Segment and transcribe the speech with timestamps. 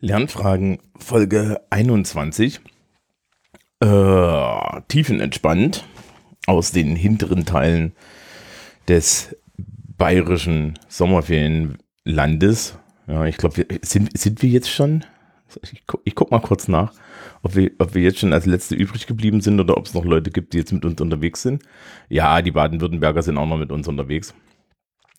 [0.00, 2.60] Lernfragen Folge 21.
[3.80, 5.84] Äh, tiefenentspannt
[6.46, 7.92] aus den hinteren Teilen
[8.88, 9.36] des
[9.96, 12.78] bayerischen Sommerferienlandes.
[13.06, 15.04] Ja, ich glaube, sind, sind wir jetzt schon?
[15.62, 16.92] Ich, gu, ich guck mal kurz nach,
[17.42, 20.04] ob wir, ob wir jetzt schon als letzte übrig geblieben sind oder ob es noch
[20.04, 21.62] Leute gibt, die jetzt mit uns unterwegs sind.
[22.08, 24.34] Ja, die Baden-Württemberger sind auch noch mit uns unterwegs.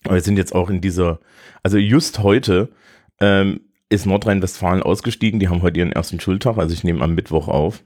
[0.04, 1.20] Aber wir sind jetzt auch in dieser,
[1.64, 2.70] also just heute
[3.20, 5.40] ähm, ist Nordrhein-Westfalen ausgestiegen.
[5.40, 7.84] Die haben heute ihren ersten Schultag, also ich nehme am Mittwoch auf.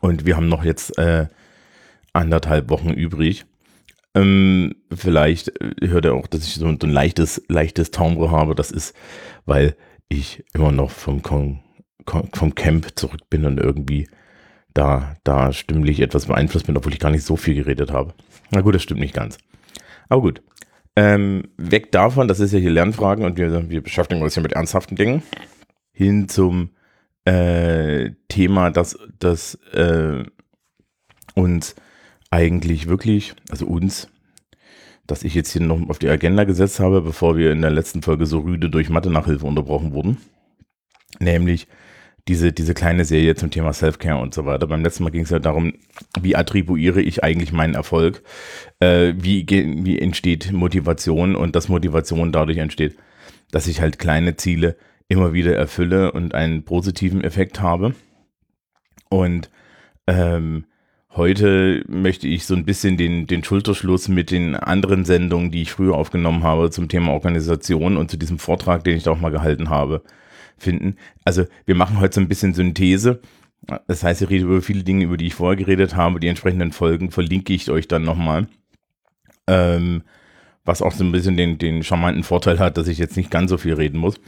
[0.00, 1.26] Und wir haben noch jetzt äh,
[2.12, 3.46] anderthalb Wochen übrig.
[4.14, 8.54] Ähm, vielleicht äh, hört er auch, dass ich so ein, leichtes, leichtes Timbre habe.
[8.54, 8.94] Das ist,
[9.44, 9.76] weil
[10.08, 11.60] ich immer noch vom, Kon
[12.06, 14.08] vom Camp zurück bin und irgendwie
[14.72, 18.14] da, da stimmlich etwas beeinflusst bin, obwohl ich gar nicht so viel geredet habe.
[18.50, 19.38] Na gut, das stimmt nicht ganz.
[20.08, 20.42] Aber gut.
[20.96, 24.54] Ähm, weg davon, das ist ja hier Lernfragen und wir, wir beschäftigen uns ja mit
[24.54, 25.22] ernsthaften Dingen,
[25.92, 26.70] hin zum
[27.26, 30.24] äh, Thema, das, das äh,
[31.34, 31.74] uns
[32.30, 34.08] eigentlich wirklich, also uns,
[35.06, 38.02] dass ich jetzt hier noch auf die Agenda gesetzt habe, bevor wir in der letzten
[38.02, 40.16] Folge so rüde durch Mathe-Nachhilfe unterbrochen wurden.
[41.20, 41.68] Nämlich
[42.28, 44.66] diese, diese kleine Serie zum Thema Self-Care und so weiter.
[44.66, 45.74] Beim letzten Mal ging es ja darum,
[46.20, 48.22] wie attribuiere ich eigentlich meinen Erfolg,
[48.80, 52.96] äh, wie, wie entsteht Motivation und dass Motivation dadurch entsteht,
[53.52, 54.76] dass ich halt kleine Ziele
[55.08, 57.94] immer wieder erfülle und einen positiven Effekt habe.
[59.08, 59.50] Und
[60.08, 60.64] ähm,
[61.14, 65.70] heute möchte ich so ein bisschen den, den Schulterschluss mit den anderen Sendungen, die ich
[65.70, 69.30] früher aufgenommen habe zum Thema Organisation und zu diesem Vortrag, den ich da auch mal
[69.30, 70.02] gehalten habe,
[70.58, 70.96] finden.
[71.24, 73.20] Also wir machen heute so ein bisschen Synthese.
[73.86, 76.20] Das heißt, ich rede über viele Dinge, über die ich vorher geredet habe.
[76.20, 78.46] Die entsprechenden Folgen verlinke ich euch dann nochmal.
[79.46, 80.02] Ähm,
[80.64, 83.50] was auch so ein bisschen den, den charmanten Vorteil hat, dass ich jetzt nicht ganz
[83.50, 84.20] so viel reden muss.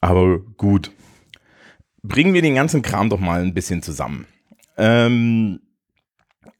[0.00, 0.90] Aber gut.
[2.02, 4.26] Bringen wir den ganzen Kram doch mal ein bisschen zusammen.
[4.76, 5.60] Ähm,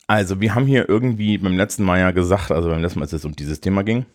[0.07, 3.12] also, wir haben hier irgendwie beim letzten Mal ja gesagt, also beim letzten Mal, als
[3.12, 4.06] es um dieses Thema ging,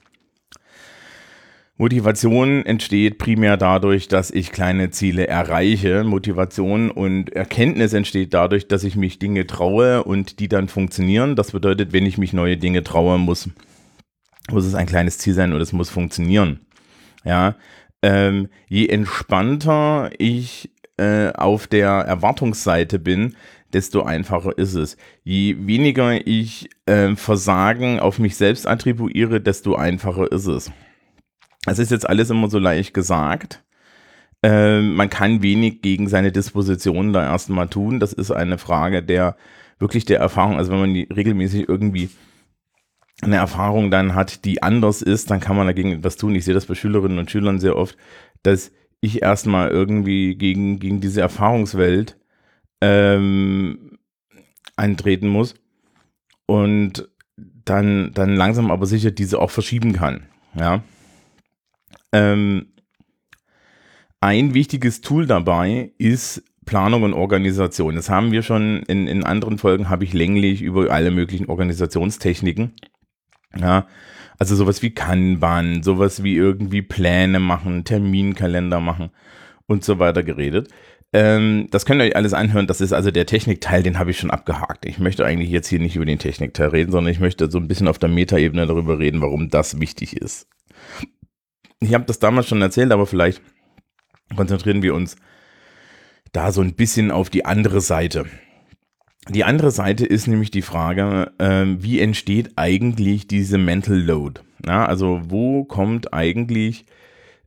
[1.82, 6.04] Motivation entsteht primär dadurch, dass ich kleine Ziele erreiche.
[6.04, 11.36] Motivation und Erkenntnis entsteht dadurch, dass ich mich Dinge traue und die dann funktionieren.
[11.36, 13.50] Das bedeutet, wenn ich mich neue Dinge traue, muss,
[14.52, 16.60] muss es ein kleines Ziel sein und es muss funktionieren.
[17.24, 17.56] Ja,
[18.04, 23.36] ähm, je entspannter ich äh, auf der Erwartungsseite bin,
[23.74, 24.98] desto einfacher ist es.
[25.24, 30.72] Je weniger ich äh, Versagen auf mich selbst attribuiere, desto einfacher ist es.
[31.68, 33.64] Es ist jetzt alles immer so leicht gesagt.
[34.44, 38.00] Äh, man kann wenig gegen seine Dispositionen da erstmal tun.
[38.00, 39.36] Das ist eine Frage der
[39.80, 40.58] wirklich der Erfahrung.
[40.58, 42.10] Also wenn man die regelmäßig irgendwie
[43.22, 46.36] eine Erfahrung dann hat, die anders ist, dann kann man dagegen etwas tun.
[46.36, 47.98] Ich sehe das bei Schülerinnen und Schülern sehr oft,
[48.44, 52.18] dass ich erstmal irgendwie gegen, gegen diese Erfahrungswelt
[52.82, 54.00] ähm,
[54.76, 55.56] eintreten muss
[56.46, 60.24] und dann, dann langsam aber sicher diese auch verschieben kann.
[60.56, 60.84] Ja.
[62.12, 62.74] Ähm,
[64.20, 67.96] ein wichtiges Tool dabei ist Planung und Organisation.
[67.96, 72.74] Das haben wir schon in, in anderen Folgen, habe ich länglich über alle möglichen Organisationstechniken.
[73.58, 73.88] Ja,
[74.38, 79.10] also sowas wie Kanban, sowas wie irgendwie Pläne machen, Terminkalender machen
[79.68, 80.70] und so weiter geredet.
[81.14, 82.68] Ähm, das könnt ihr euch alles anhören.
[82.68, 84.86] Das ist also der Technikteil, den habe ich schon abgehakt.
[84.86, 87.68] Ich möchte eigentlich jetzt hier nicht über den Technikteil reden, sondern ich möchte so ein
[87.68, 90.48] bisschen auf der Metaebene darüber reden, warum das wichtig ist.
[91.82, 93.42] Ich habe das damals schon erzählt, aber vielleicht
[94.36, 95.16] konzentrieren wir uns
[96.32, 98.26] da so ein bisschen auf die andere Seite.
[99.30, 104.42] Die andere Seite ist nämlich die Frage, äh, wie entsteht eigentlich diese Mental Load?
[104.66, 106.86] Ja, also wo kommt eigentlich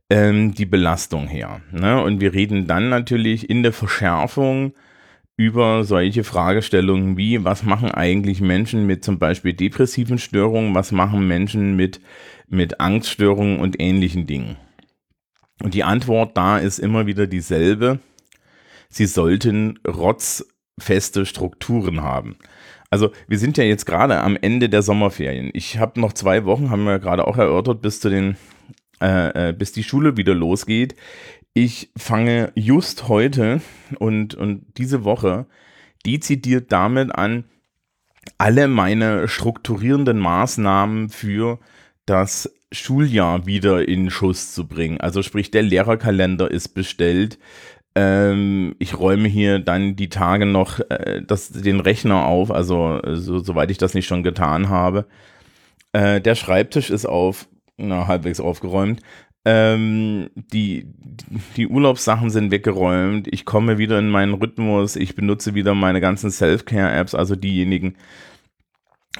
[0.09, 1.61] ähm, die Belastung her?
[1.71, 2.01] Ne?
[2.01, 4.73] Und wir reden dann natürlich in der Verschärfung
[5.37, 11.27] über solche Fragestellungen wie, was machen eigentlich Menschen mit zum Beispiel depressiven Störungen, was machen
[11.27, 11.99] Menschen mit
[12.47, 14.57] mit Angststörungen und ähnlichen Dingen?
[15.61, 17.99] Und die Antwort da ist immer wieder dieselbe.
[18.89, 22.37] Sie sollten rotzfeste Strukturen haben.
[22.89, 25.49] Also wir sind ja jetzt gerade am Ende der Sommerferien.
[25.53, 28.37] Ich habe noch zwei Wochen, haben wir gerade auch erörtert, bis zu den,
[29.01, 30.95] äh, äh, bis die Schule wieder losgeht.
[31.53, 33.61] Ich fange just heute
[33.99, 35.47] und, und diese Woche
[36.05, 37.45] dezidiert damit an,
[38.37, 41.59] alle meine strukturierenden Maßnahmen für
[42.05, 44.99] das Schuljahr wieder in Schuss zu bringen.
[44.99, 47.39] Also sprich, der Lehrerkalender ist bestellt.
[47.95, 53.39] Ähm, ich räume hier dann die Tage noch äh, das, den Rechner auf, also so,
[53.39, 55.05] soweit ich das nicht schon getan habe.
[55.93, 57.47] Äh, der Schreibtisch ist auf,
[57.77, 59.01] na, halbwegs aufgeräumt.
[59.45, 60.87] Ähm, die,
[61.55, 63.27] die Urlaubssachen sind weggeräumt.
[63.31, 64.95] Ich komme wieder in meinen Rhythmus.
[64.95, 67.95] Ich benutze wieder meine ganzen Self-Care-Apps, also diejenigen,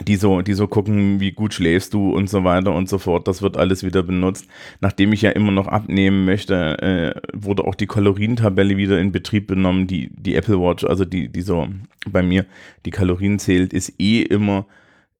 [0.02, 3.28] die so, die so gucken, wie gut schläfst du und so weiter und so fort.
[3.28, 4.48] Das wird alles wieder benutzt.
[4.82, 9.48] Nachdem ich ja immer noch abnehmen möchte, äh, wurde auch die Kalorientabelle wieder in Betrieb
[9.48, 9.88] genommen.
[9.88, 11.68] Die, die Apple Watch, also die, die so
[12.08, 12.46] bei mir
[12.86, 14.66] die Kalorien zählt, ist eh immer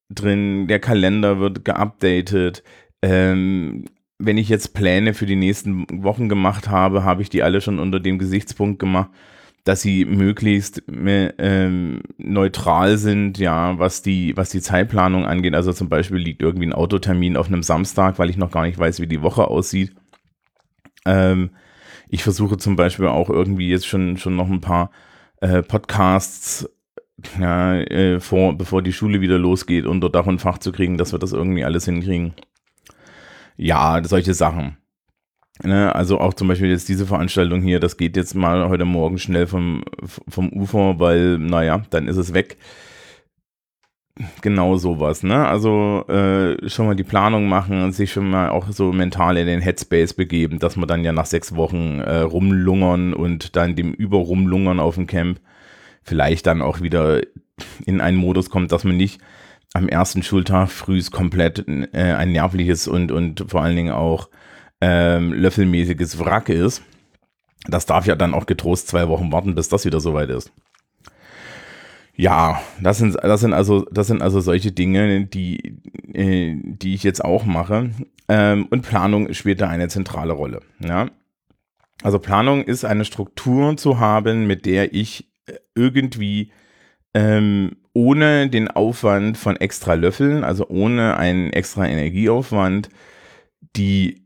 [0.10, 0.68] drin.
[0.68, 2.64] Der Kalender wird geupdatet.
[3.02, 3.86] Ähm,
[4.18, 7.80] wenn ich jetzt Pläne für die nächsten Wochen gemacht habe, habe ich die alle schon
[7.80, 9.10] unter dem Gesichtspunkt gemacht,
[9.66, 15.56] dass sie möglichst ähm, neutral sind, ja, was die, was die Zeitplanung angeht.
[15.56, 18.78] Also zum Beispiel liegt irgendwie ein Autotermin auf einem Samstag, weil ich noch gar nicht
[18.78, 19.96] weiß, wie die Woche aussieht.
[21.06, 21.50] Ähm,
[22.08, 24.92] ich versuche zum Beispiel auch irgendwie jetzt schon, schon noch ein paar
[25.42, 26.70] äh, Podcasts
[27.40, 31.12] ja, äh, vor, bevor die Schule wieder losgeht, unter Dach und Fach zu kriegen, dass
[31.12, 32.36] wir das irgendwie alles hinkriegen.
[33.58, 34.78] Ja, solche Sachen.
[35.64, 39.18] Ne, also auch zum Beispiel jetzt diese Veranstaltung hier, das geht jetzt mal heute Morgen
[39.18, 39.86] schnell vom,
[40.28, 42.58] vom Ufer, weil, naja, dann ist es weg.
[44.42, 45.46] Genau sowas, ne?
[45.46, 49.48] Also äh, schon mal die Planung machen und sich schon mal auch so mental in
[49.48, 53.94] den Headspace begeben, dass man dann ja nach sechs Wochen äh, rumlungern und dann dem
[53.94, 55.42] Überrumlungern auf dem Camp
[56.02, 57.22] vielleicht dann auch wieder
[57.86, 59.20] in einen Modus kommt, dass man nicht
[59.74, 64.30] am ersten Schultag frühs komplett äh, ein nervliches und, und vor allen Dingen auch
[64.88, 66.84] ähm, löffelmäßiges Wrack ist.
[67.68, 70.52] Das darf ja dann auch getrost zwei Wochen warten, bis das wieder soweit ist.
[72.16, 75.80] Ja, das sind, das sind also, das sind also solche Dinge, die,
[76.14, 77.90] äh, die ich jetzt auch mache.
[78.30, 80.62] Ähm, und Planung spielt da eine zentrale Rolle.
[80.80, 81.10] Ja?
[82.04, 85.32] Also Planung ist eine Struktur zu haben, mit der ich
[85.74, 86.52] irgendwie
[87.16, 92.90] ähm, ohne den Aufwand von extra Löffeln, also ohne einen extra Energieaufwand,
[93.76, 94.25] die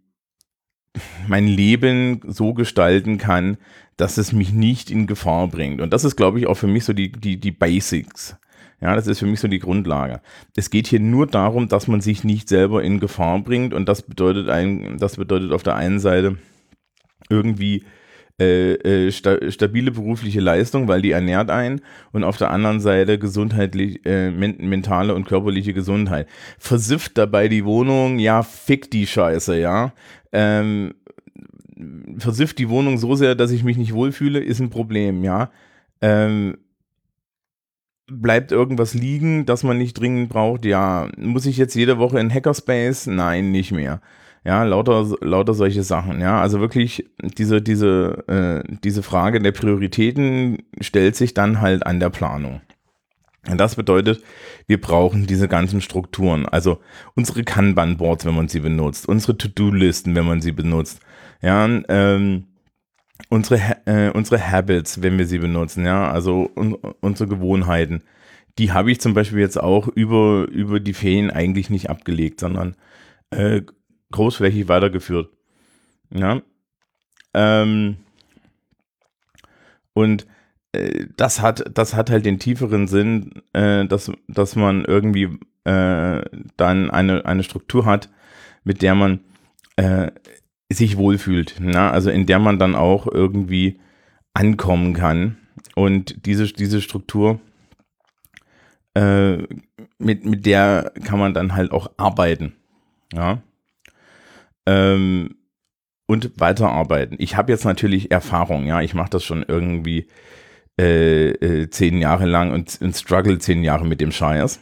[1.27, 3.57] mein Leben so gestalten kann,
[3.97, 5.81] dass es mich nicht in Gefahr bringt.
[5.81, 8.37] Und das ist, glaube ich, auch für mich so die, die, die Basics.
[8.81, 10.21] Ja, das ist für mich so die Grundlage.
[10.55, 14.03] Es geht hier nur darum, dass man sich nicht selber in Gefahr bringt und das
[14.03, 16.37] bedeutet ein, das bedeutet auf der einen Seite
[17.29, 17.83] irgendwie
[18.39, 21.81] äh, äh, sta stabile berufliche Leistung, weil die ernährt einen
[22.13, 26.27] und auf der anderen Seite gesundheitlich, äh, men mentale und körperliche Gesundheit.
[26.57, 29.93] Versifft dabei die Wohnung, ja, fick die Scheiße, ja.
[30.31, 30.93] Ähm,
[32.17, 35.49] versifft die Wohnung so sehr, dass ich mich nicht wohlfühle, ist ein Problem, ja.
[36.01, 36.57] Ähm,
[38.07, 40.65] bleibt irgendwas liegen, das man nicht dringend braucht?
[40.65, 41.09] Ja.
[41.17, 43.07] Muss ich jetzt jede Woche in Hackerspace?
[43.07, 44.01] Nein, nicht mehr.
[44.45, 46.21] Ja, lauter, lauter solche Sachen.
[46.21, 51.99] Ja, also wirklich diese, diese, äh, diese Frage der Prioritäten stellt sich dann halt an
[51.99, 52.61] der Planung.
[53.43, 54.21] Das bedeutet,
[54.67, 56.45] wir brauchen diese ganzen Strukturen.
[56.45, 56.79] Also
[57.15, 60.99] unsere Kanban-Boards, wenn man sie benutzt, unsere To-Do-Listen, wenn man sie benutzt.
[61.41, 62.47] Ja, ähm,
[63.29, 65.85] unsere, äh, unsere Habits, wenn wir sie benutzen.
[65.85, 68.03] Ja, also un unsere Gewohnheiten.
[68.57, 72.75] Die habe ich zum Beispiel jetzt auch über, über die Ferien eigentlich nicht abgelegt, sondern
[73.31, 73.61] äh,
[74.11, 75.29] großflächig weitergeführt.
[76.13, 76.41] Ja.
[77.33, 77.97] Ähm,
[79.93, 80.27] und
[81.17, 86.21] das hat, das hat halt den tieferen Sinn, äh, dass, dass man irgendwie äh,
[86.57, 88.09] dann eine, eine Struktur hat,
[88.63, 89.21] mit der man
[89.75, 90.11] äh,
[90.71, 91.55] sich wohlfühlt.
[91.59, 91.91] Na?
[91.91, 93.79] Also in der man dann auch irgendwie
[94.33, 95.37] ankommen kann.
[95.75, 97.39] Und diese, diese Struktur,
[98.93, 99.37] äh,
[99.97, 102.53] mit, mit der kann man dann halt auch arbeiten.
[103.13, 103.41] Ja
[104.69, 105.35] ähm,
[106.07, 107.17] und weiterarbeiten.
[107.19, 110.07] Ich habe jetzt natürlich Erfahrung, ja, ich mache das schon irgendwie
[110.79, 114.61] äh, äh, zehn Jahre lang und, und struggle zehn Jahre mit dem Scheiß.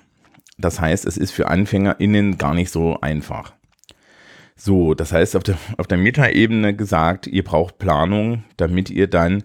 [0.57, 3.53] Das heißt, es ist für AnfängerInnen gar nicht so einfach.
[4.55, 9.43] So, das heißt, auf der, auf der Metaebene gesagt, ihr braucht Planung, damit ihr dann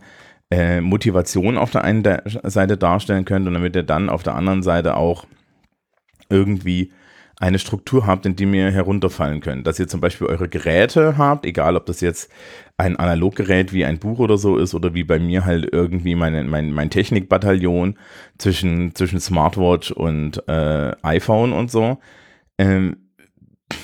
[0.51, 2.03] äh, Motivation auf der einen
[2.45, 5.27] Seite darstellen könnt und damit ihr dann auf der anderen Seite auch
[6.31, 6.91] irgendwie
[7.43, 9.67] eine Struktur habt, in die ihr herunterfallen könnt.
[9.67, 12.31] Dass ihr zum Beispiel eure Geräte habt, egal ob das jetzt
[12.77, 16.45] ein Analoggerät wie ein Buch oder so ist oder wie bei mir halt irgendwie meine,
[16.45, 17.99] mein, mein Technikbataillon
[18.39, 21.99] zwischen, zwischen Smartwatch und äh, iPhone und so.
[22.59, 23.09] Ähm,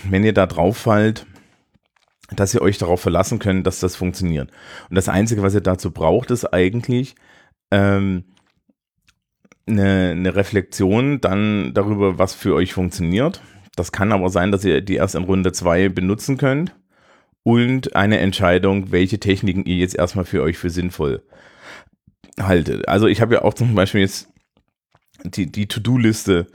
[0.08, 1.26] wenn ihr da drauf fallt,
[2.30, 4.52] dass ihr euch darauf verlassen könnt, dass das funktioniert.
[4.88, 7.16] Und das Einzige, was ihr dazu braucht, ist eigentlich
[7.72, 8.24] ähm,
[9.68, 13.42] eine, eine Reflexion dann darüber, was für euch funktioniert.
[13.76, 16.74] Das kann aber sein, dass ihr die erst in Runde 2 benutzen könnt.
[17.44, 21.22] Und eine Entscheidung, welche Techniken ihr jetzt erstmal für euch für sinnvoll
[22.38, 22.88] haltet.
[22.88, 24.28] Also ich habe ja auch zum Beispiel jetzt
[25.24, 26.46] die, die To-Do-Liste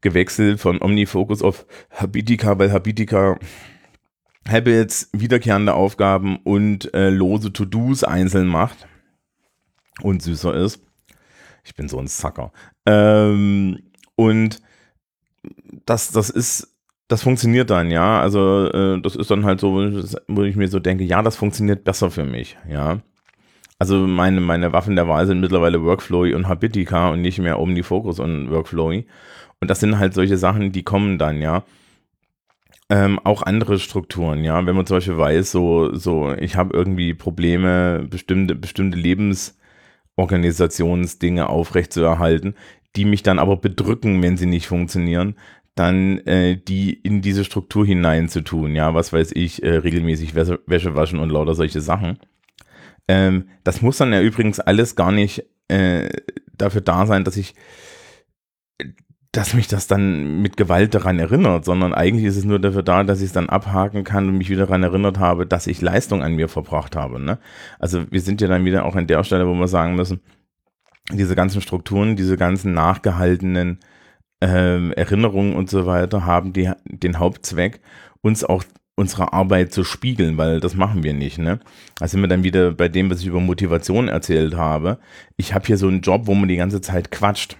[0.00, 3.38] gewechselt von OmniFocus auf Habitica, weil Habitica
[4.48, 8.86] Habits, wiederkehrende Aufgaben und äh, lose To-Dos einzeln macht
[10.02, 10.80] und süßer ist.
[11.64, 12.52] Ich bin so ein Sucker.
[12.86, 13.78] Ähm,
[14.16, 14.60] und
[15.86, 16.76] das, das ist,
[17.08, 18.20] das funktioniert dann, ja.
[18.20, 19.72] Also äh, das ist dann halt so,
[20.28, 23.00] wo ich mir so denke, ja, das funktioniert besser für mich, ja.
[23.78, 28.20] Also meine, meine Waffen der Wahl sind mittlerweile Workflowy und Habitica und nicht mehr OmniFocus
[28.20, 29.06] und Workflowy.
[29.60, 31.64] Und das sind halt solche Sachen, die kommen dann, ja.
[32.90, 34.66] Ähm, auch andere Strukturen, ja.
[34.66, 38.98] Wenn man zum Beispiel weiß, so, so, ich habe irgendwie Probleme, bestimmte, bestimmte
[40.20, 42.54] Lebensorganisationsdinge aufrechtzuerhalten,
[42.96, 45.36] die mich dann aber bedrücken, wenn sie nicht funktionieren,
[45.74, 50.94] dann äh, die in diese Struktur hineinzutun, ja, was weiß ich, äh, regelmäßig Wäsche, Wäsche
[50.94, 52.18] waschen und lauter solche Sachen.
[53.08, 56.08] Ähm, das muss dann ja übrigens alles gar nicht äh,
[56.52, 57.54] dafür da sein, dass ich,
[59.32, 63.04] dass mich das dann mit Gewalt daran erinnert, sondern eigentlich ist es nur dafür da,
[63.04, 66.22] dass ich es dann abhaken kann und mich wieder daran erinnert habe, dass ich Leistung
[66.22, 67.20] an mir verbracht habe.
[67.20, 67.38] Ne?
[67.78, 70.20] Also wir sind ja dann wieder auch an der Stelle, wo wir sagen müssen,
[71.12, 73.78] diese ganzen Strukturen, diese ganzen nachgehaltenen
[74.42, 77.80] äh, Erinnerungen und so weiter haben die, den Hauptzweck,
[78.22, 78.64] uns auch
[78.96, 81.38] unserer Arbeit zu spiegeln, weil das machen wir nicht.
[81.38, 81.60] Ne?
[81.98, 84.98] Da sind wir dann wieder bei dem, was ich über Motivation erzählt habe.
[85.36, 87.56] Ich habe hier so einen Job, wo man die ganze Zeit quatscht.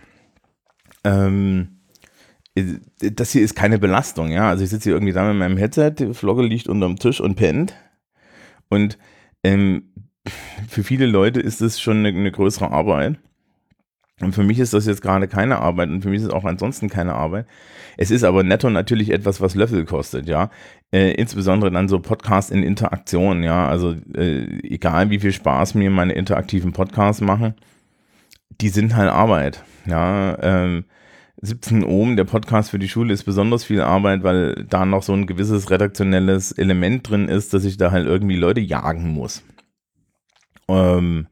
[1.04, 1.80] Ähm,
[2.98, 4.48] das hier ist keine Belastung, ja.
[4.48, 7.36] Also ich sitze hier irgendwie da mit meinem Headset, die Flogge liegt unterm Tisch und
[7.36, 7.74] pennt.
[8.68, 8.98] Und
[9.44, 9.84] ähm,
[10.68, 13.18] für viele Leute ist das schon eine, eine größere Arbeit.
[14.20, 16.44] Und für mich ist das jetzt gerade keine Arbeit und für mich ist es auch
[16.44, 17.46] ansonsten keine Arbeit.
[17.96, 20.50] Es ist aber netto natürlich etwas, was Löffel kostet, ja.
[20.92, 23.66] Äh, insbesondere dann so Podcasts in Interaktion, ja.
[23.66, 27.54] Also äh, egal wie viel Spaß mir meine interaktiven Podcasts machen,
[28.50, 30.36] die sind halt Arbeit, ja.
[30.42, 30.84] Ähm,
[31.42, 35.14] 17 Ohm, der Podcast für die Schule ist besonders viel Arbeit, weil da noch so
[35.14, 39.42] ein gewisses redaktionelles Element drin ist, dass ich da halt irgendwie Leute jagen muss.
[40.68, 41.28] Ähm,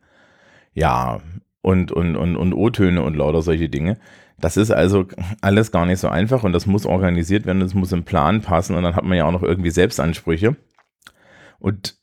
[0.73, 1.21] ja,
[1.61, 3.99] und, und, und, und O-Töne und lauter solche Dinge.
[4.41, 5.07] Das ist also
[5.43, 8.77] alles gar nicht so einfach und das muss organisiert werden, das muss im Plan passen
[8.77, 10.57] und dann hat man ja auch noch irgendwie Selbstansprüche.
[11.59, 11.99] Und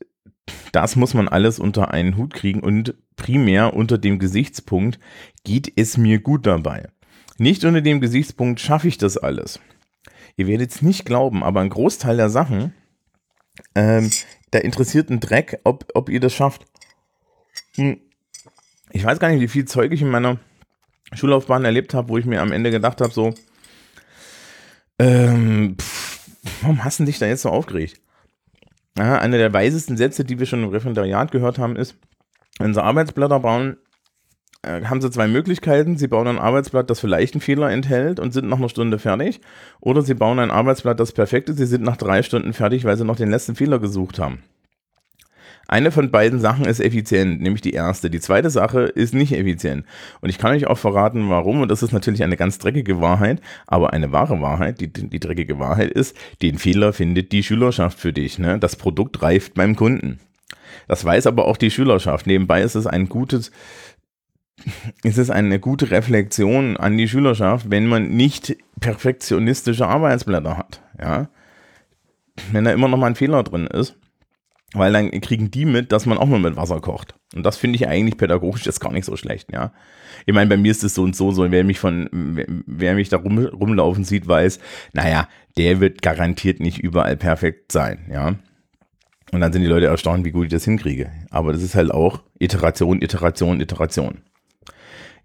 [0.74, 5.00] das muss man alles unter einen Hut kriegen und primär unter dem Gesichtspunkt,
[5.44, 6.90] geht es mir gut dabei?
[7.38, 9.60] Nicht unter dem Gesichtspunkt, schaffe ich das alles?
[10.38, 12.74] Ihr werdet es nicht glauben, aber ein Großteil der Sachen,
[13.74, 14.10] ähm,
[14.52, 16.66] da interessiert ein Dreck, ob, ob ihr das schafft.
[17.76, 18.00] Hm
[18.96, 20.40] ich weiß gar nicht, wie viel Zeug ich in meiner
[21.14, 23.34] Schullaufbahn erlebt habe, wo ich mir am Ende gedacht habe, so,
[25.00, 26.30] ähm, pff,
[26.62, 28.00] warum hast du dich da jetzt so aufgeregt?
[28.98, 31.96] Ja, einer der weisesten Sätze, die wir schon im Referendariat gehört haben, ist,
[32.60, 33.78] wenn sie Arbeitsblätter bauen,
[34.66, 35.98] äh, haben sie zwei Möglichkeiten.
[35.98, 39.42] Sie bauen ein Arbeitsblatt, das vielleicht einen Fehler enthält und sind nach einer Stunde fertig.
[39.80, 41.58] Oder sie bauen ein Arbeitsblatt, das perfekt ist.
[41.58, 44.40] Sie sind nach drei Stunden fertig, weil sie noch den letzten Fehler gesucht haben.
[45.68, 48.12] Eine von beiden Sachen ist effizient, nämlich die erste.
[48.12, 49.86] Die zweite Sache ist nicht effizient.
[50.22, 51.62] Und ich kann euch auch verraten, warum.
[51.62, 54.80] Und das ist natürlich eine ganz dreckige Wahrheit, aber eine wahre Wahrheit.
[54.80, 58.38] Die, die dreckige Wahrheit ist, den Fehler findet die Schülerschaft für dich.
[58.38, 58.60] Ne?
[58.60, 60.20] Das Produkt reift beim Kunden.
[60.88, 62.28] Das weiß aber auch die Schülerschaft.
[62.28, 63.52] Nebenbei ist es ein gutes,
[65.04, 70.82] ist es eine gute Reflexion an die Schülerschaft, wenn man nicht perfektionistische Arbeitsblätter hat.
[71.00, 71.30] Ja?
[72.52, 73.96] Wenn da immer noch mal ein Fehler drin ist
[74.76, 77.16] weil dann kriegen die mit, dass man auch nur mit Wasser kocht.
[77.34, 79.72] Und das finde ich eigentlich pädagogisch jetzt gar nicht so schlecht, ja.
[80.26, 83.10] Ich meine, bei mir ist es so und so, so wer mich von, wer mich
[83.10, 84.60] da rum, rumlaufen sieht, weiß,
[84.94, 85.28] naja,
[85.58, 88.36] der wird garantiert nicht überall perfekt sein, ja.
[89.32, 91.12] Und dann sind die Leute erstaunt, wie gut ich das hinkriege.
[91.30, 94.22] Aber das ist halt auch Iteration, Iteration, Iteration.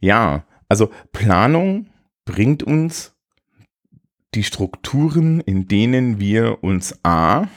[0.01, 1.89] Ja, also Planung
[2.25, 3.15] bringt uns
[4.35, 7.49] die Strukturen, in denen wir uns A,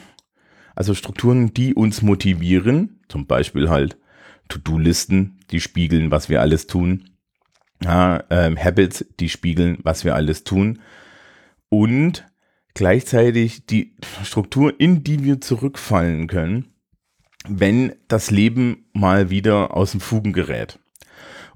[0.74, 3.96] also Strukturen, die uns motivieren, zum Beispiel halt
[4.48, 7.10] To-Do-Listen, die spiegeln, was wir alles tun.
[7.82, 10.80] Ja, ähm, Habits, die spiegeln, was wir alles tun.
[11.68, 12.26] Und
[12.74, 16.74] gleichzeitig die Struktur, in die wir zurückfallen können,
[17.48, 20.78] wenn das Leben mal wieder aus dem Fugen gerät.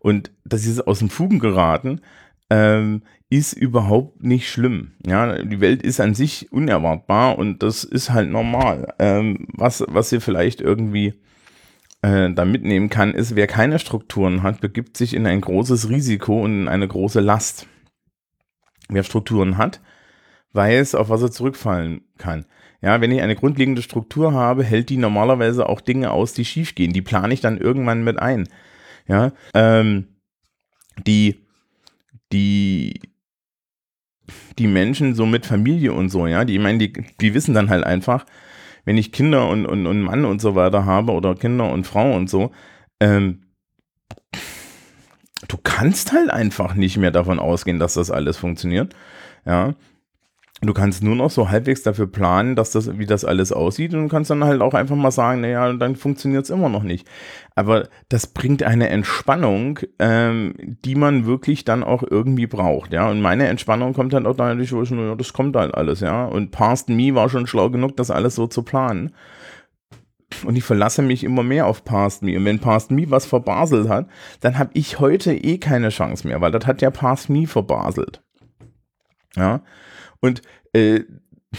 [0.01, 2.01] Und das ist aus dem Fugen geraten,
[2.51, 4.93] ähm, ist überhaupt nicht schlimm.
[5.05, 8.95] Ja, die Welt ist an sich unerwartbar und das ist halt normal.
[8.99, 11.15] Ähm, was, was ihr vielleicht irgendwie
[12.01, 16.43] äh, da mitnehmen kann, ist, wer keine Strukturen hat, begibt sich in ein großes Risiko
[16.43, 17.67] und in eine große Last.
[18.89, 19.81] Wer Strukturen hat,
[20.53, 22.47] weiß, auf was er zurückfallen kann.
[22.81, 26.93] Ja, wenn ich eine grundlegende Struktur habe, hält die normalerweise auch Dinge aus, die schiefgehen.
[26.93, 28.49] Die plane ich dann irgendwann mit ein.
[29.09, 30.07] Ja, ähm,
[31.07, 31.41] die,
[32.33, 33.01] die,
[34.59, 37.71] die Menschen so mit Familie und so, ja, die, ich meine, die, die wissen dann
[37.71, 38.27] halt einfach,
[38.85, 42.15] wenn ich Kinder und, und, und Mann und so weiter habe oder Kinder und Frau
[42.15, 42.53] und so,
[43.01, 43.43] ähm,
[45.49, 48.95] du kannst halt einfach nicht mehr davon ausgehen, dass das alles funktioniert.
[49.45, 49.75] Ja.
[50.61, 54.03] Du kannst nur noch so halbwegs dafür planen, dass das, wie das alles aussieht und
[54.03, 57.07] du kannst dann halt auch einfach mal sagen, naja, dann funktioniert es immer noch nicht.
[57.55, 63.09] Aber das bringt eine Entspannung, ähm, die man wirklich dann auch irgendwie braucht, ja.
[63.09, 66.01] Und meine Entspannung kommt dann auch dadurch, wo ich nur, ja, das kommt halt alles,
[66.01, 66.25] ja.
[66.25, 69.13] Und Past Me war schon schlau genug, das alles so zu planen.
[70.45, 72.37] Und ich verlasse mich immer mehr auf Past Me.
[72.37, 74.09] Und wenn Past Me was verbaselt hat,
[74.41, 78.23] dann habe ich heute eh keine Chance mehr, weil das hat ja Past Me verbaselt.
[79.37, 79.63] Ja.
[80.21, 81.01] Und äh,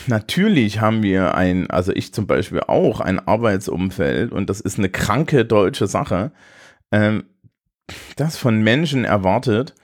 [0.07, 4.89] natürlich haben wir ein, also ich zum Beispiel auch, ein Arbeitsumfeld und das ist eine
[4.89, 6.31] kranke deutsche Sache,
[6.91, 7.25] ähm,
[8.15, 9.75] das von Menschen erwartet,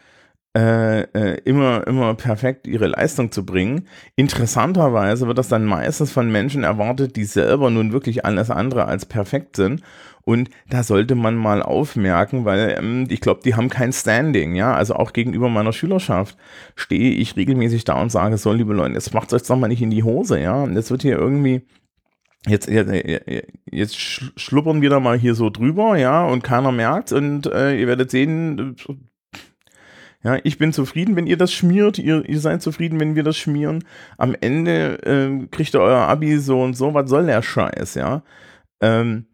[0.56, 3.88] äh, äh, immer, immer perfekt ihre Leistung zu bringen.
[4.16, 9.06] Interessanterweise wird das dann meistens von Menschen erwartet, die selber nun wirklich alles andere als
[9.06, 9.82] perfekt sind.
[10.24, 14.74] Und da sollte man mal aufmerken, weil ähm, ich glaube, die haben kein Standing, ja.
[14.74, 16.38] Also auch gegenüber meiner Schülerschaft
[16.76, 19.82] stehe ich regelmäßig da und sage, so, liebe Leute, jetzt macht euch doch mal nicht
[19.82, 20.64] in die Hose, ja.
[20.64, 21.64] Und jetzt wird hier irgendwie
[22.48, 22.94] Jetzt, jetzt,
[23.72, 27.88] jetzt schluppern wir da mal hier so drüber, ja, und keiner merkt und äh, ihr
[27.88, 28.76] werdet sehen,
[30.26, 32.00] ja, ich bin zufrieden, wenn ihr das schmiert.
[32.00, 33.84] Ihr, ihr seid zufrieden, wenn wir das schmieren.
[34.18, 36.96] Am Ende äh, kriegt ihr euer Abi so und so.
[36.96, 38.24] Was soll der Scheiß, ja?
[38.82, 39.28] Ähm,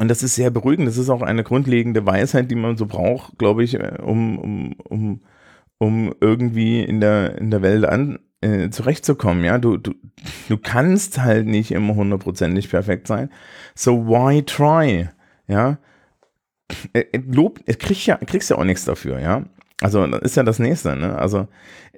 [0.00, 0.88] und das ist sehr beruhigend.
[0.88, 4.72] Das ist auch eine grundlegende Weisheit, die man so braucht, glaube ich, äh, um, um,
[4.88, 5.20] um,
[5.78, 9.44] um irgendwie in der, in der Welt an, äh, zurechtzukommen.
[9.44, 9.94] Ja, du, du,
[10.48, 13.30] du kannst halt nicht immer hundertprozentig perfekt sein.
[13.76, 15.08] So why try?
[15.46, 15.78] Ja,
[16.92, 19.44] äh, äh, Lob, kriegst ja, kriegst ja auch nichts dafür, ja.
[19.80, 20.96] Also das ist ja das nächste.
[20.96, 21.18] Ne?
[21.18, 21.48] Also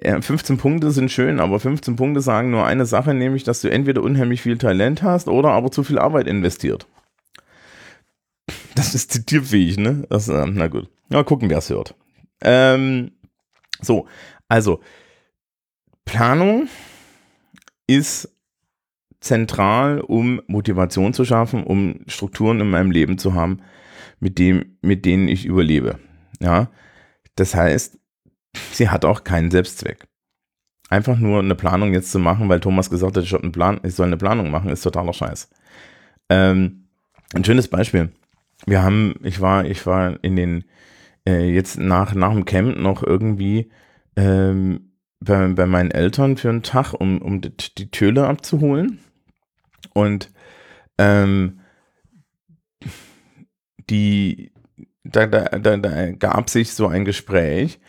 [0.03, 4.01] 15 Punkte sind schön, aber 15 Punkte sagen nur eine Sache, nämlich, dass du entweder
[4.03, 6.87] unheimlich viel Talent hast oder aber zu viel Arbeit investiert.
[8.75, 10.05] Das ist zitierfähig, ne?
[10.09, 10.89] Das, äh, na gut.
[11.09, 11.95] Mal gucken, wer es hört.
[12.41, 13.11] Ähm,
[13.81, 14.07] so,
[14.47, 14.81] also
[16.05, 16.67] Planung
[17.87, 18.29] ist
[19.19, 23.61] zentral, um Motivation zu schaffen, um Strukturen in meinem Leben zu haben,
[24.19, 25.99] mit dem, mit denen ich überlebe.
[26.39, 26.69] Ja,
[27.39, 27.97] das heißt,
[28.71, 30.07] sie hat auch keinen Selbstzweck.
[30.89, 33.95] Einfach nur eine Planung jetzt zu machen, weil Thomas gesagt hat, ich, einen Plan, ich
[33.95, 35.49] soll eine Planung machen, ist totaler Scheiß.
[36.29, 36.87] Ähm,
[37.33, 38.11] ein schönes Beispiel.
[38.65, 40.65] Wir haben, ich war, ich war in den,
[41.27, 43.71] äh, jetzt nach, nach dem Camp noch irgendwie
[44.15, 48.99] ähm, bei, bei meinen Eltern für einen Tag, um, um die, die Töle abzuholen.
[49.93, 50.31] Und
[50.97, 51.59] ähm,
[53.89, 54.51] die,
[55.11, 57.79] da, da, da, da gab sich so ein Gespräch,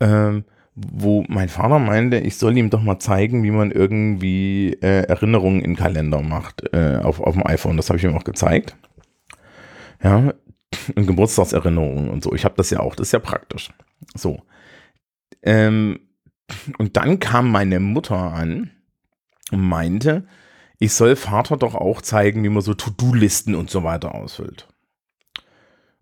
[0.00, 5.06] ähm, wo mein Vater meinte, ich soll ihm doch mal zeigen, wie man irgendwie äh,
[5.08, 7.76] Erinnerungen in Kalender macht äh, auf, auf dem iPhone.
[7.76, 8.76] Das habe ich ihm auch gezeigt.
[10.02, 10.34] Ja,
[10.94, 12.34] in Geburtstagserinnerungen und so.
[12.34, 13.70] Ich habe das ja auch, das ist ja praktisch.
[14.14, 14.42] So.
[15.42, 16.00] Ähm,
[16.78, 18.70] und dann kam meine Mutter an
[19.50, 20.26] und meinte,
[20.78, 24.68] ich soll Vater doch auch zeigen, wie man so To-Do-Listen und so weiter ausfüllt.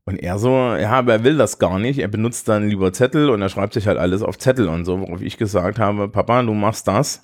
[0.06, 1.98] Und er so, ja, aber er will das gar nicht.
[1.98, 5.00] Er benutzt dann lieber Zettel und er schreibt sich halt alles auf Zettel und so,
[5.00, 7.22] worauf ich gesagt habe, Papa, du machst das,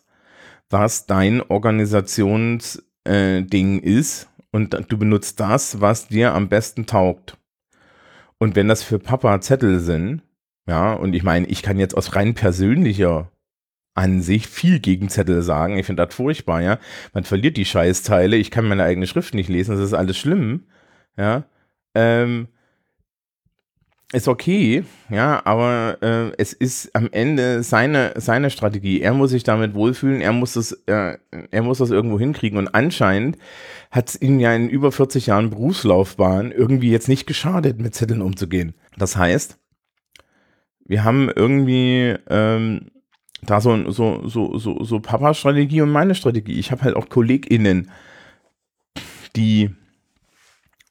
[0.70, 7.36] was dein Organisationsding äh, ist und du benutzt das, was dir am besten taugt.
[8.38, 10.22] Und wenn das für Papa Zettel sind,
[10.66, 13.30] ja, und ich meine, ich kann jetzt aus rein persönlicher
[13.94, 15.76] Ansicht viel gegen Zettel sagen.
[15.76, 16.78] Ich finde das furchtbar, ja.
[17.12, 20.64] Man verliert die Scheißteile, ich kann meine eigene Schrift nicht lesen, das ist alles schlimm,
[21.18, 21.44] ja.
[21.94, 22.48] Ähm,
[24.12, 29.00] ist okay, ja, aber äh, es ist am Ende seine, seine Strategie.
[29.00, 31.16] Er muss sich damit wohlfühlen, er muss das, äh,
[31.50, 32.58] er muss das irgendwo hinkriegen.
[32.58, 33.38] Und anscheinend
[33.92, 38.20] hat es ihm ja in über 40 Jahren Berufslaufbahn irgendwie jetzt nicht geschadet, mit Zetteln
[38.20, 38.74] umzugehen.
[38.98, 39.58] Das heißt,
[40.86, 42.90] wir haben irgendwie ähm,
[43.42, 46.58] da so, so, so, so, so Papa-Strategie und meine Strategie.
[46.58, 47.92] Ich habe halt auch KollegInnen,
[49.36, 49.70] die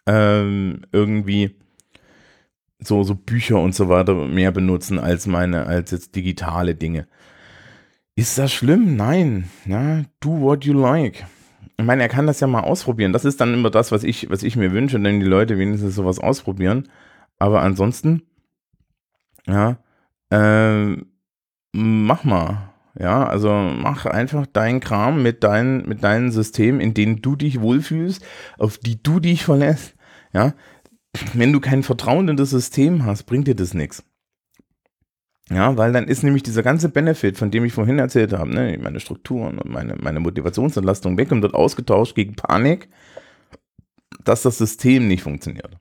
[0.05, 1.55] ähm, irgendwie
[2.79, 7.07] so, so Bücher und so weiter mehr benutzen als meine, als jetzt digitale Dinge.
[8.15, 8.95] Ist das schlimm?
[8.95, 9.49] Nein.
[9.65, 11.25] Ja, do what you like.
[11.77, 13.13] Ich meine, er kann das ja mal ausprobieren.
[13.13, 15.95] Das ist dann immer das, was ich, was ich mir wünsche, wenn die Leute wenigstens
[15.95, 16.89] sowas ausprobieren.
[17.37, 18.23] Aber ansonsten,
[19.47, 19.77] ja,
[20.29, 20.97] äh,
[21.71, 22.73] mach mal.
[22.99, 27.61] Ja, also mach einfach deinen Kram mit, dein, mit deinen Systemen, in denen du dich
[27.61, 28.25] wohlfühlst,
[28.57, 29.95] auf die du dich verlässt.
[30.33, 30.53] Ja,
[31.33, 34.03] wenn du kein Vertrauen in das System hast, bringt dir das nichts.
[35.49, 38.77] Ja, weil dann ist nämlich dieser ganze Benefit, von dem ich vorhin erzählt habe, ne,
[38.77, 42.87] meine Strukturen und meine, meine Motivationsentlastung weg und wird ausgetauscht gegen Panik,
[44.23, 45.77] dass das System nicht funktioniert.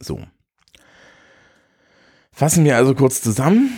[0.00, 0.22] So.
[2.32, 3.70] Fassen wir also kurz zusammen.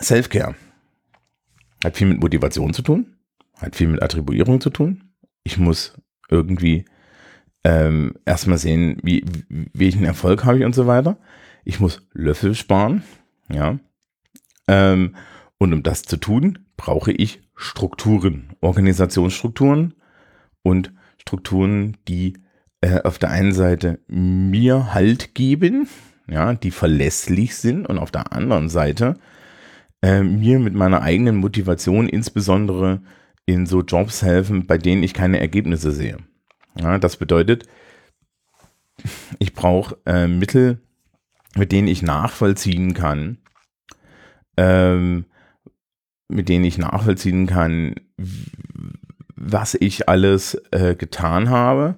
[0.00, 0.56] Self-Care
[1.84, 3.18] hat viel mit Motivation zu tun,
[3.58, 5.12] hat viel mit Attribuierung zu tun.
[5.44, 5.96] Ich muss
[6.28, 6.86] irgendwie
[7.64, 9.24] ähm, erstmal sehen, wie,
[9.72, 11.16] welchen Erfolg habe ich und so weiter.
[11.64, 13.02] Ich muss Löffel sparen,
[13.48, 13.78] ja.
[14.68, 15.16] Ähm,
[15.58, 19.94] und um das zu tun, brauche ich Strukturen, Organisationsstrukturen
[20.62, 22.34] und Strukturen, die
[22.80, 25.88] äh, auf der einen Seite mir Halt geben,
[26.28, 29.18] ja, die verlässlich sind und auf der anderen Seite
[30.02, 33.00] äh, mir mit meiner eigenen Motivation insbesondere
[33.46, 36.18] in so Jobs helfen, bei denen ich keine Ergebnisse sehe.
[36.78, 37.66] Ja, das bedeutet,
[39.38, 40.80] ich brauche äh, Mittel,
[41.56, 43.38] mit denen ich nachvollziehen kann,
[44.56, 45.24] ähm,
[46.28, 47.94] mit denen ich nachvollziehen kann,
[49.36, 51.96] was ich alles äh, getan habe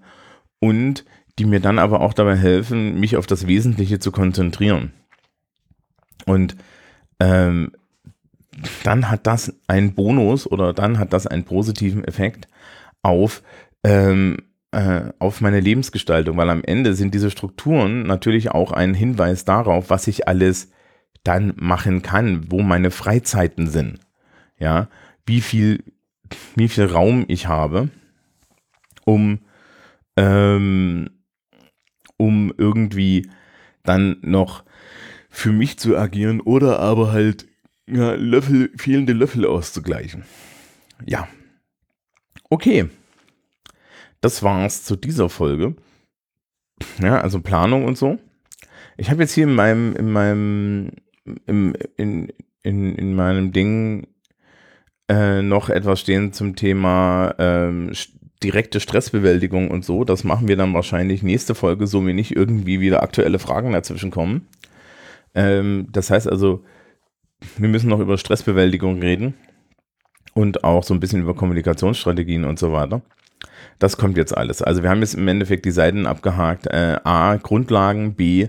[0.59, 1.05] und
[1.39, 4.93] die mir dann aber auch dabei helfen, mich auf das Wesentliche zu konzentrieren.
[6.25, 6.57] Und
[7.21, 7.73] ähm,
[8.85, 12.49] dann hat das einen Bonus oder dann hat das einen positiven Effekt
[13.03, 13.43] auf,
[13.85, 14.39] ähm,
[14.77, 19.89] äh, auf meine Lebensgestaltung, weil am Ende sind diese Strukturen natürlich auch ein Hinweis darauf,
[19.89, 20.71] was ich alles
[21.25, 24.01] dann machen kann, wo meine Freizeiten sind.
[24.59, 24.89] Ja,
[25.25, 25.83] wie viel,
[26.57, 27.89] wie viel Raum ich habe,
[29.07, 29.39] um,
[30.15, 31.09] ähm,
[32.19, 33.31] um irgendwie
[33.83, 34.63] dann noch
[35.31, 37.47] für mich zu agieren oder aber halt
[37.89, 40.25] ja, Löffel, fehlende Löffel auszugleichen.
[41.07, 41.29] Ja.
[42.51, 42.91] Okay.
[44.21, 45.77] Das war's zu dieser Folge.
[47.01, 48.19] Ja, also Planung und so.
[48.97, 50.91] Ich habe jetzt hier in meinem, in meinem,
[51.47, 54.07] im, in, in, in meinem Ding
[55.09, 57.93] äh, noch etwas stehen zum Thema ähm,
[58.43, 60.05] direkte Stressbewältigung und so.
[60.05, 64.11] Das machen wir dann wahrscheinlich nächste Folge, so wie nicht irgendwie wieder aktuelle Fragen dazwischen
[64.11, 64.49] kommen.
[65.35, 66.65] Ähm, das heißt also,
[67.57, 69.35] wir müssen noch über Stressbewältigung reden
[70.35, 73.03] und auch so ein bisschen über Kommunikationsstrategien und so weiter.
[73.79, 74.63] Das kommt jetzt alles.
[74.63, 76.67] Also wir haben jetzt im Endeffekt die Seiten abgehakt.
[76.67, 78.49] Äh, A, Grundlagen, B,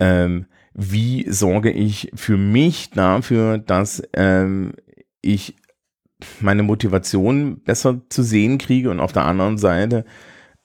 [0.00, 4.74] ähm, wie sorge ich für mich dafür, dass ähm,
[5.22, 5.56] ich
[6.40, 10.04] meine Motivation besser zu sehen kriege und auf der anderen Seite,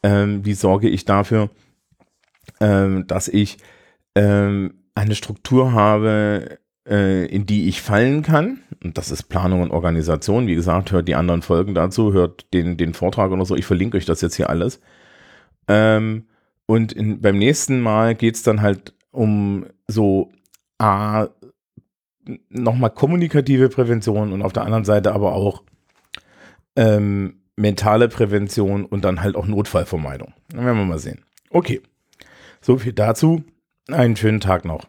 [0.04, 1.50] ähm, wie sorge ich dafür,
[2.60, 3.58] ähm, dass ich
[4.16, 8.62] ähm, eine Struktur habe, in die ich fallen kann.
[8.84, 10.48] Und das ist Planung und Organisation.
[10.48, 13.56] Wie gesagt, hört die anderen Folgen dazu, hört den, den Vortrag oder so.
[13.56, 14.80] Ich verlinke euch das jetzt hier alles.
[15.68, 16.26] Ähm,
[16.66, 20.32] und in, beim nächsten Mal geht es dann halt um so
[20.78, 21.28] A,
[22.50, 25.64] nochmal kommunikative Prävention und auf der anderen Seite aber auch
[26.76, 30.34] ähm, mentale Prävention und dann halt auch Notfallvermeidung.
[30.50, 31.26] Dann werden wir mal sehen.
[31.50, 31.82] Okay,
[32.62, 33.44] so viel dazu.
[33.92, 34.88] Einen schönen Tag noch.